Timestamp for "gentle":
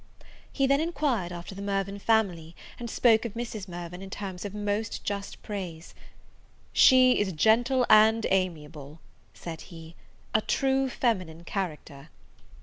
7.33-7.85